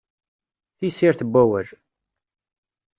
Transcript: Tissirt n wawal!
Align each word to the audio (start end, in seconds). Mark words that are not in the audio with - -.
Tissirt 0.77 1.21
n 1.25 1.29
wawal! 1.33 1.67